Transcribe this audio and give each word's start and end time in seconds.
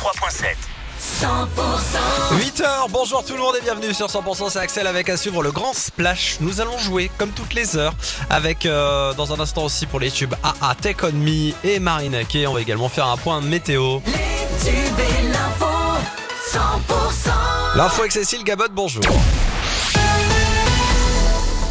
103.7. 0.00 0.56
8h, 2.32 2.90
bonjour 2.90 3.22
tout 3.22 3.34
le 3.34 3.40
monde 3.40 3.54
et 3.60 3.60
bienvenue 3.60 3.92
sur 3.92 4.06
100% 4.06 4.48
c'est 4.48 4.58
Axel 4.58 4.86
avec 4.86 5.10
à 5.10 5.18
suivre 5.18 5.42
le 5.42 5.52
grand 5.52 5.74
splash. 5.74 6.38
Nous 6.40 6.62
allons 6.62 6.78
jouer 6.78 7.10
comme 7.18 7.32
toutes 7.32 7.52
les 7.52 7.76
heures 7.76 7.92
avec 8.30 8.64
euh, 8.64 9.12
dans 9.12 9.34
un 9.34 9.40
instant 9.40 9.64
aussi 9.64 9.84
pour 9.84 10.00
les 10.00 10.10
tubes 10.10 10.34
AA 10.42 10.74
Take 10.80 11.04
On 11.04 11.12
Me 11.12 11.52
et 11.64 11.78
Marine 11.80 12.24
Kay. 12.26 12.46
On 12.46 12.54
va 12.54 12.62
également 12.62 12.88
faire 12.88 13.08
un 13.08 13.18
point 13.18 13.42
météo. 13.42 13.98
L'info 17.74 18.00
avec 18.00 18.12
Cécile 18.12 18.42
Gabot, 18.42 18.64
bonjour. 18.72 19.04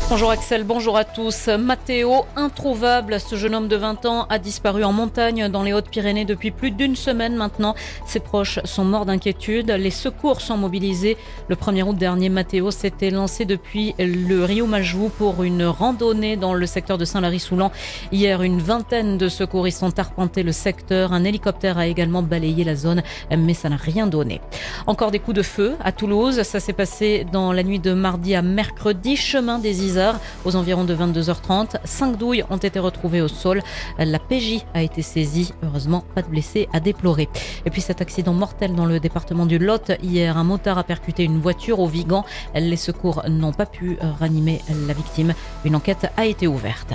Bonjour 0.09 0.31
Axel, 0.31 0.63
bonjour 0.63 0.97
à 0.97 1.03
tous. 1.03 1.49
Mathéo, 1.49 2.25
introuvable, 2.35 3.19
ce 3.19 3.35
jeune 3.35 3.53
homme 3.53 3.67
de 3.67 3.75
20 3.75 4.07
ans 4.07 4.25
a 4.27 4.39
disparu 4.39 4.83
en 4.83 4.91
montagne 4.91 5.49
dans 5.49 5.61
les 5.61 5.71
Hautes-Pyrénées 5.71 6.25
depuis 6.25 6.49
plus 6.49 6.71
d'une 6.71 6.95
semaine 6.95 7.35
maintenant. 7.35 7.75
Ses 8.07 8.19
proches 8.19 8.57
sont 8.63 8.83
morts 8.83 9.05
d'inquiétude. 9.05 9.69
Les 9.69 9.91
secours 9.91 10.41
sont 10.41 10.57
mobilisés. 10.57 11.15
Le 11.47 11.55
1er 11.55 11.83
août 11.83 11.95
dernier, 11.95 12.29
Mathéo 12.29 12.71
s'était 12.71 13.11
lancé 13.11 13.45
depuis 13.45 13.93
le 13.99 14.43
Rio 14.45 14.65
Majou 14.65 15.11
pour 15.15 15.43
une 15.43 15.63
randonnée 15.63 16.37
dans 16.37 16.55
le 16.55 16.65
secteur 16.65 16.97
de 16.97 17.05
Saint-Lary-Soulan. 17.05 17.71
Hier, 18.11 18.41
une 18.41 18.61
vingtaine 18.61 19.19
de 19.19 19.29
secouristes 19.29 19.83
ont 19.83 19.93
arpenté 19.95 20.41
le 20.41 20.53
secteur. 20.53 21.13
Un 21.13 21.23
hélicoptère 21.23 21.77
a 21.77 21.85
également 21.85 22.23
balayé 22.23 22.63
la 22.63 22.75
zone, 22.75 23.03
mais 23.29 23.53
ça 23.53 23.69
n'a 23.69 23.77
rien 23.77 24.07
donné. 24.07 24.41
Encore 24.87 25.11
des 25.11 25.19
coups 25.19 25.37
de 25.37 25.43
feu 25.43 25.75
à 25.83 25.91
Toulouse. 25.91 26.41
Ça 26.41 26.59
s'est 26.59 26.73
passé 26.73 27.27
dans 27.31 27.53
la 27.53 27.61
nuit 27.61 27.79
de 27.79 27.93
mardi 27.93 28.33
à 28.33 28.41
mercredi, 28.41 29.15
chemin 29.15 29.59
des 29.59 29.85
Isards 29.85 29.98
aux 30.45 30.55
environs 30.55 30.83
de 30.83 30.95
22h30. 30.95 31.77
Cinq 31.83 32.17
douilles 32.17 32.43
ont 32.49 32.57
été 32.57 32.79
retrouvées 32.79 33.21
au 33.21 33.27
sol. 33.27 33.61
La 33.97 34.19
PJ 34.19 34.65
a 34.73 34.81
été 34.81 35.01
saisie. 35.01 35.53
Heureusement, 35.63 36.03
pas 36.15 36.21
de 36.21 36.27
blessés 36.27 36.67
à 36.73 36.79
déplorer. 36.79 37.29
Et 37.65 37.69
puis 37.69 37.81
cet 37.81 38.01
accident 38.01 38.33
mortel 38.33 38.75
dans 38.75 38.85
le 38.85 38.99
département 38.99 39.45
du 39.45 39.59
Lot. 39.59 39.91
Hier, 40.01 40.37
un 40.37 40.43
motard 40.43 40.77
a 40.77 40.83
percuté 40.83 41.23
une 41.23 41.39
voiture 41.39 41.79
au 41.79 41.87
Vigan. 41.87 42.25
Les 42.55 42.77
secours 42.77 43.23
n'ont 43.27 43.53
pas 43.53 43.65
pu 43.65 43.97
ranimer 44.19 44.61
la 44.87 44.93
victime. 44.93 45.33
Une 45.65 45.75
enquête 45.75 46.11
a 46.17 46.25
été 46.25 46.47
ouverte. 46.47 46.93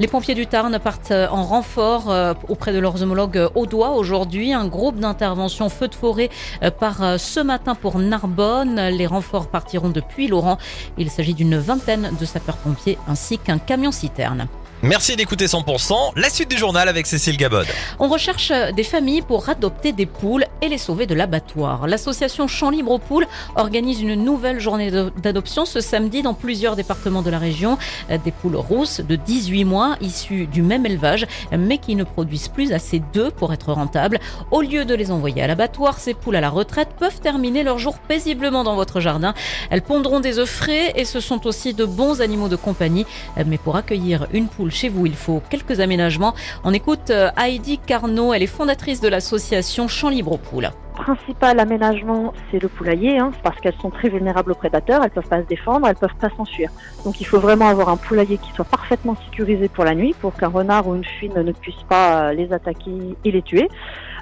Les 0.00 0.06
pompiers 0.06 0.34
du 0.34 0.46
Tarn 0.46 0.78
partent 0.78 1.10
en 1.10 1.42
renfort 1.42 2.10
euh, 2.10 2.34
auprès 2.48 2.72
de 2.72 2.78
leurs 2.78 3.02
homologues 3.02 3.48
au 3.54 3.66
doigt 3.66 3.90
aujourd'hui. 3.90 4.52
Un 4.52 4.66
groupe 4.66 5.00
d'intervention 5.00 5.68
feu 5.68 5.88
de 5.88 5.94
forêt 5.94 6.30
euh, 6.62 6.70
part 6.70 7.02
euh, 7.02 7.18
ce 7.18 7.40
matin 7.40 7.74
pour 7.74 7.98
Narbonne. 7.98 8.80
Les 8.90 9.06
renforts 9.06 9.48
partiront 9.48 9.88
depuis 9.88 10.28
Laurent. 10.28 10.58
Il 10.98 11.10
s'agit 11.10 11.34
d'une 11.34 11.58
vingtaine 11.58 12.12
de 12.18 12.24
sapeurs-pompiers 12.38 12.98
ainsi 13.08 13.38
qu'un 13.38 13.58
camion-citerne. 13.58 14.46
Merci 14.84 15.16
d'écouter 15.16 15.46
100%. 15.46 16.12
La 16.14 16.30
suite 16.30 16.48
du 16.48 16.56
journal 16.56 16.88
avec 16.88 17.08
Cécile 17.08 17.36
Gabod. 17.36 17.66
On 17.98 18.06
recherche 18.06 18.52
des 18.76 18.84
familles 18.84 19.22
pour 19.22 19.48
adopter 19.48 19.90
des 19.90 20.06
poules 20.06 20.44
et 20.62 20.68
les 20.68 20.78
sauver 20.78 21.06
de 21.06 21.16
l'abattoir. 21.16 21.88
L'association 21.88 22.46
Champs 22.46 22.70
Libre 22.70 22.92
aux 22.92 23.00
Poules 23.00 23.26
organise 23.56 24.00
une 24.00 24.14
nouvelle 24.14 24.60
journée 24.60 24.92
d'adoption 25.16 25.64
ce 25.64 25.80
samedi 25.80 26.22
dans 26.22 26.32
plusieurs 26.32 26.76
départements 26.76 27.22
de 27.22 27.30
la 27.30 27.40
région. 27.40 27.76
Des 28.08 28.30
poules 28.30 28.54
rousses 28.54 29.00
de 29.00 29.16
18 29.16 29.64
mois 29.64 29.96
issues 30.00 30.46
du 30.46 30.62
même 30.62 30.86
élevage 30.86 31.26
mais 31.50 31.78
qui 31.78 31.96
ne 31.96 32.04
produisent 32.04 32.46
plus 32.46 32.72
assez 32.72 33.02
d'œufs 33.12 33.32
pour 33.32 33.52
être 33.52 33.72
rentables. 33.72 34.20
Au 34.52 34.62
lieu 34.62 34.84
de 34.84 34.94
les 34.94 35.10
envoyer 35.10 35.42
à 35.42 35.48
l'abattoir, 35.48 35.98
ces 35.98 36.14
poules 36.14 36.36
à 36.36 36.40
la 36.40 36.50
retraite 36.50 36.90
peuvent 37.00 37.18
terminer 37.18 37.64
leur 37.64 37.80
jour 37.80 37.98
paisiblement 37.98 38.62
dans 38.62 38.76
votre 38.76 39.00
jardin. 39.00 39.34
Elles 39.70 39.82
pondront 39.82 40.20
des 40.20 40.38
œufs 40.38 40.48
frais 40.48 40.92
et 40.94 41.04
ce 41.04 41.18
sont 41.18 41.48
aussi 41.48 41.74
de 41.74 41.84
bons 41.84 42.20
animaux 42.20 42.48
de 42.48 42.54
compagnie. 42.56 43.06
Mais 43.44 43.58
pour 43.58 43.74
accueillir 43.74 44.28
une 44.32 44.46
poule 44.46 44.67
chez 44.70 44.88
vous, 44.88 45.06
il 45.06 45.14
faut 45.14 45.42
quelques 45.50 45.80
aménagements. 45.80 46.34
On 46.64 46.72
écoute 46.72 47.10
euh, 47.10 47.30
Heidi 47.36 47.78
Carnot, 47.78 48.34
elle 48.34 48.42
est 48.42 48.46
fondatrice 48.46 49.00
de 49.00 49.08
l'association 49.08 49.88
Champs 49.88 50.10
Libre 50.10 50.32
aux 50.32 50.38
Poules 50.38 50.70
principal 50.98 51.60
aménagement, 51.60 52.34
c'est 52.50 52.60
le 52.60 52.68
poulailler, 52.68 53.18
hein, 53.18 53.30
parce 53.42 53.58
qu'elles 53.60 53.76
sont 53.80 53.90
très 53.90 54.08
vulnérables 54.08 54.52
aux 54.52 54.56
prédateurs, 54.56 55.02
elles 55.02 55.10
peuvent 55.10 55.28
pas 55.28 55.40
se 55.42 55.46
défendre, 55.46 55.86
elles 55.86 55.94
peuvent 55.94 56.16
pas 56.20 56.28
s'enfuir. 56.36 56.70
Donc 57.04 57.20
il 57.20 57.24
faut 57.24 57.38
vraiment 57.38 57.68
avoir 57.68 57.88
un 57.88 57.96
poulailler 57.96 58.36
qui 58.36 58.52
soit 58.52 58.64
parfaitement 58.64 59.16
sécurisé 59.24 59.68
pour 59.68 59.84
la 59.84 59.94
nuit, 59.94 60.14
pour 60.20 60.34
qu'un 60.34 60.48
renard 60.48 60.88
ou 60.88 60.96
une 60.96 61.04
fuite 61.04 61.36
ne 61.36 61.52
puisse 61.52 61.82
pas 61.88 62.30
euh, 62.30 62.32
les 62.32 62.52
attaquer 62.52 63.16
et 63.24 63.30
les 63.30 63.42
tuer. 63.42 63.68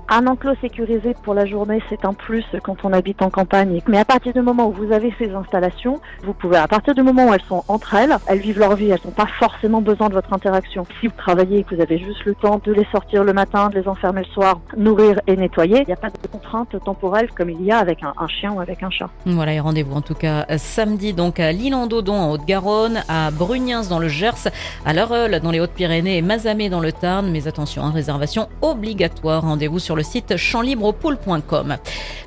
Un 0.08 0.28
enclos 0.28 0.54
sécurisé 0.60 1.14
pour 1.24 1.34
la 1.34 1.46
journée, 1.46 1.82
c'est 1.88 2.04
un 2.04 2.12
plus 2.12 2.44
quand 2.62 2.84
on 2.84 2.92
habite 2.92 3.22
en 3.22 3.30
campagne. 3.30 3.80
Mais 3.88 3.98
à 3.98 4.04
partir 4.04 4.32
du 4.32 4.40
moment 4.40 4.68
où 4.68 4.72
vous 4.72 4.92
avez 4.92 5.12
ces 5.18 5.32
installations, 5.32 6.00
vous 6.22 6.32
pouvez, 6.32 6.58
à 6.58 6.68
partir 6.68 6.94
du 6.94 7.02
moment 7.02 7.26
où 7.26 7.34
elles 7.34 7.42
sont 7.48 7.64
entre 7.66 7.94
elles, 7.94 8.16
elles 8.28 8.38
vivent 8.38 8.60
leur 8.60 8.76
vie, 8.76 8.90
elles 8.90 9.00
n'ont 9.04 9.10
pas 9.10 9.26
forcément 9.40 9.80
besoin 9.80 10.08
de 10.08 10.14
votre 10.14 10.32
interaction. 10.32 10.86
Si 11.00 11.08
vous 11.08 11.14
travaillez 11.16 11.58
et 11.58 11.64
que 11.64 11.74
vous 11.74 11.80
avez 11.80 11.98
juste 11.98 12.24
le 12.24 12.36
temps 12.36 12.60
de 12.64 12.72
les 12.72 12.86
sortir 12.92 13.24
le 13.24 13.32
matin, 13.32 13.68
de 13.68 13.80
les 13.80 13.88
enfermer 13.88 14.20
le 14.20 14.32
soir, 14.32 14.60
nourrir 14.76 15.20
et 15.26 15.36
nettoyer, 15.36 15.80
il 15.80 15.86
n'y 15.86 15.92
a 15.92 15.96
pas 15.96 16.10
de 16.10 16.28
contrainte 16.30 16.76
temporelle 16.84 17.28
comme 17.36 17.50
il 17.50 17.62
y 17.62 17.72
a 17.72 17.78
avec 17.78 18.04
un, 18.04 18.14
chien 18.28 18.52
ou 18.52 18.60
avec 18.60 18.84
un 18.84 18.90
chat. 18.90 19.10
Voilà, 19.24 19.54
et 19.54 19.60
rendez-vous 19.60 19.94
en 19.94 20.02
tout 20.02 20.14
cas 20.14 20.46
samedi 20.56 21.14
donc 21.14 21.40
à 21.40 21.50
lille 21.50 21.74
en 21.74 21.88
en 21.88 22.30
Haute-Garonne, 22.30 23.02
à 23.08 23.30
Brugnens 23.32 23.88
dans 23.88 23.98
le 23.98 24.08
Gers, 24.08 24.50
à 24.84 24.92
L'Heureux 24.92 25.28
dans 25.40 25.50
les 25.50 25.60
Hautes-Pyrénées 25.60 26.18
et 26.18 26.22
Mazamet 26.22 26.68
dans 26.68 26.80
le 26.80 26.92
Tarn. 26.92 27.28
Mais 27.30 27.48
attention, 27.48 27.82
hein, 27.82 27.90
réservation 27.90 28.48
obligatoire. 28.62 29.42
Rendez-vous 29.42 29.78
sur 29.78 29.95
le 29.96 30.02
site 30.02 30.36
champlibrepool.com. 30.36 31.76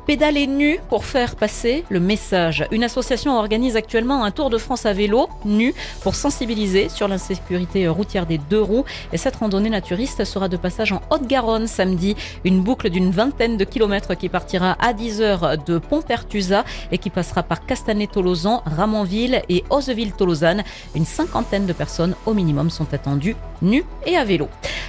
Pédaler 0.05 0.47
nu 0.47 0.79
pour 0.89 1.05
faire 1.05 1.35
passer 1.35 1.85
le 1.89 1.99
message. 1.99 2.65
Une 2.71 2.83
association 2.83 3.37
organise 3.37 3.75
actuellement 3.75 4.23
un 4.23 4.31
tour 4.31 4.49
de 4.49 4.57
France 4.57 4.87
à 4.87 4.93
vélo, 4.93 5.29
nu, 5.45 5.73
pour 6.01 6.15
sensibiliser 6.15 6.89
sur 6.89 7.07
l'insécurité 7.07 7.87
routière 7.87 8.25
des 8.25 8.39
deux 8.39 8.61
roues. 8.61 8.85
Et 9.13 9.17
cette 9.17 9.35
randonnée 9.35 9.69
naturiste 9.69 10.25
sera 10.25 10.49
de 10.49 10.57
passage 10.57 10.91
en 10.91 11.01
Haute-Garonne 11.11 11.67
samedi. 11.67 12.15
Une 12.43 12.61
boucle 12.61 12.89
d'une 12.89 13.11
vingtaine 13.11 13.57
de 13.57 13.65
kilomètres 13.65 14.15
qui 14.15 14.29
partira 14.29 14.75
à 14.79 14.93
10h 14.93 15.63
de 15.63 15.77
Pont-Pertusa 15.77 16.63
et 16.91 16.97
qui 16.97 17.11
passera 17.11 17.43
par 17.43 17.65
Castanet-Tolosan, 17.67 18.63
Ramonville 18.65 19.43
et 19.47 19.63
Oseville-Tolosan. 19.69 20.63
Une 20.95 21.05
cinquantaine 21.05 21.67
de 21.67 21.73
personnes 21.73 22.15
au 22.25 22.33
minimum 22.33 22.71
sont 22.71 22.91
attendues 22.95 23.35
nues 23.61 23.85
et 24.05 24.15
à 24.17 24.23
vélo. 24.23 24.47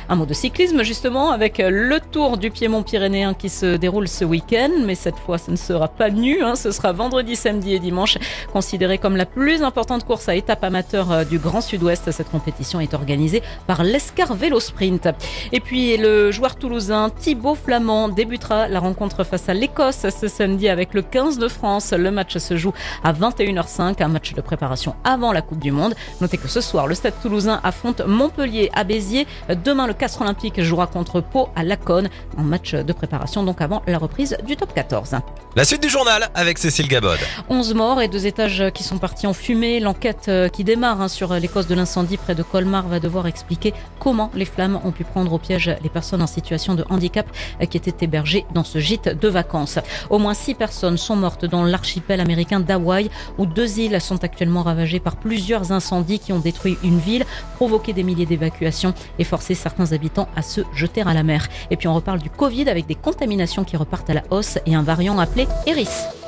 Un 0.08 0.16
mot 0.16 0.26
de 0.26 0.34
cyclisme 0.34 0.82
justement 0.82 1.30
avec 1.30 1.58
le 1.58 2.00
Tour 2.00 2.36
du 2.36 2.50
Piémont 2.50 2.82
pyrénéen 2.82 3.32
qui 3.32 3.48
se 3.48 3.76
déroule 3.76 4.08
ce 4.08 4.24
week-end, 4.24 4.70
mais 4.84 4.96
cette 4.96 5.16
fois 5.16 5.38
ce 5.38 5.52
ne 5.52 5.56
sera 5.56 5.86
pas 5.86 6.10
nu, 6.10 6.42
hein. 6.42 6.56
ce 6.56 6.72
sera 6.72 6.92
vendredi, 6.92 7.36
samedi 7.36 7.74
et 7.74 7.78
dimanche, 7.78 8.18
considéré 8.52 8.98
comme 8.98 9.16
la 9.16 9.26
plus 9.26 9.62
importante 9.62 10.04
course 10.04 10.28
à 10.28 10.34
étape 10.34 10.64
amateur 10.64 11.12
euh, 11.12 11.24
du 11.24 11.38
Grand 11.38 11.60
Sud-Ouest. 11.60 12.10
Cette 12.10 12.30
compétition 12.30 12.80
est 12.80 12.92
organisée 12.94 13.42
par 13.68 13.84
l'Escar 13.84 14.34
Vélo 14.34 14.58
Sprint. 14.58 15.08
Et 15.52 15.60
puis 15.60 15.96
le 15.96 16.32
joueur 16.32 16.56
toulousain 16.56 17.10
Thibaut 17.10 17.54
Flamand 17.54 18.08
débutera 18.08 18.66
la 18.66 18.80
rencontre 18.80 19.22
face 19.22 19.48
à 19.48 19.54
l'Écosse 19.54 20.06
ce 20.10 20.28
samedi 20.28 20.68
avec 20.68 20.92
le 20.92 21.02
15 21.02 21.38
de 21.38 21.48
France. 21.48 21.92
Le 21.96 22.10
match 22.10 22.36
se 22.38 22.56
joue 22.56 22.72
à 23.04 23.12
21h05, 23.12 24.02
un 24.02 24.08
match 24.08 24.34
de 24.34 24.40
préparation 24.40 24.94
avant 25.04 25.32
la 25.32 25.42
Coupe 25.42 25.60
du 25.60 25.70
Monde. 25.70 25.94
Notez 26.20 26.36
que 26.36 26.48
ce 26.48 26.60
soir, 26.60 26.86
le 26.86 26.94
Stade 26.94 27.14
toulousain 27.22 27.60
affronte 27.62 28.02
Montpellier 28.06 28.59
à 28.74 28.84
Béziers. 28.84 29.26
Demain, 29.64 29.86
le 29.86 29.94
Castre 29.94 30.22
Olympique 30.22 30.60
jouera 30.60 30.86
contre 30.86 31.20
Pau 31.20 31.48
à 31.56 31.64
Laconne 31.64 32.10
en 32.36 32.42
match 32.42 32.74
de 32.74 32.92
préparation 32.92 33.42
donc 33.42 33.60
avant 33.60 33.82
la 33.86 33.98
reprise 33.98 34.36
du 34.44 34.56
top 34.56 34.74
14. 34.74 35.16
La 35.56 35.64
suite 35.64 35.82
du 35.82 35.88
journal 35.88 36.30
avec 36.36 36.58
Cécile 36.58 36.86
Gabod. 36.86 37.18
11 37.48 37.74
morts 37.74 38.00
et 38.00 38.06
deux 38.06 38.28
étages 38.28 38.70
qui 38.72 38.84
sont 38.84 38.98
partis 38.98 39.26
en 39.26 39.32
fumée. 39.32 39.80
L'enquête 39.80 40.26
euh, 40.28 40.48
qui 40.48 40.62
démarre 40.62 41.00
hein, 41.00 41.08
sur 41.08 41.34
les 41.34 41.48
causes 41.48 41.66
de 41.66 41.74
l'incendie 41.74 42.18
près 42.18 42.36
de 42.36 42.44
Colmar 42.44 42.86
va 42.86 43.00
devoir 43.00 43.26
expliquer 43.26 43.74
comment 43.98 44.30
les 44.36 44.44
flammes 44.44 44.78
ont 44.84 44.92
pu 44.92 45.02
prendre 45.02 45.32
au 45.32 45.38
piège 45.38 45.74
les 45.82 45.88
personnes 45.88 46.22
en 46.22 46.28
situation 46.28 46.76
de 46.76 46.84
handicap 46.88 47.26
euh, 47.60 47.66
qui 47.66 47.78
étaient 47.78 48.04
hébergées 48.04 48.46
dans 48.54 48.62
ce 48.62 48.78
gîte 48.78 49.08
de 49.08 49.26
vacances. 49.26 49.80
Au 50.08 50.20
moins 50.20 50.34
six 50.34 50.54
personnes 50.54 50.96
sont 50.96 51.16
mortes 51.16 51.44
dans 51.44 51.64
l'archipel 51.64 52.20
américain 52.20 52.60
d'Hawaï 52.60 53.10
où 53.36 53.44
deux 53.44 53.80
îles 53.80 54.00
sont 54.00 54.22
actuellement 54.22 54.62
ravagées 54.62 55.00
par 55.00 55.16
plusieurs 55.16 55.72
incendies 55.72 56.20
qui 56.20 56.32
ont 56.32 56.38
détruit 56.38 56.78
une 56.84 57.00
ville, 57.00 57.26
provoqué 57.56 57.92
des 57.92 58.04
milliers 58.04 58.24
d'évacuations 58.24 58.94
et 59.18 59.24
forcé 59.24 59.56
certains 59.56 59.90
habitants 59.90 60.28
à 60.36 60.42
se 60.42 60.60
jeter 60.72 61.02
à 61.02 61.12
la 61.12 61.24
mer. 61.24 61.48
Et 61.72 61.76
puis 61.76 61.88
on 61.88 61.94
reparle 61.94 62.20
du 62.20 62.30
Covid 62.30 62.68
avec 62.68 62.86
des 62.86 62.94
contaminations 62.94 63.64
qui 63.64 63.76
repartent 63.76 64.10
à 64.10 64.14
la 64.14 64.22
hausse 64.30 64.56
et 64.64 64.76
un 64.76 64.82
variant 64.82 65.18
appelé 65.18 65.39
Eris. 65.66 66.19